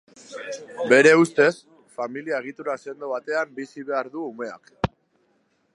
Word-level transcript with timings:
Bere 0.93 1.11
ustez, 1.23 1.51
familia-egitura 1.99 2.77
sendo 2.85 3.11
batean 3.13 3.53
bizi 3.61 3.87
behar 3.91 4.13
du 4.17 4.27
umeak. 4.31 4.75